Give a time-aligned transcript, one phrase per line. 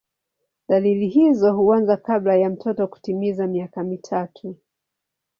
[0.69, 4.55] Dalili hizo huanza kabla ya mtoto kutimiza miaka mitatu.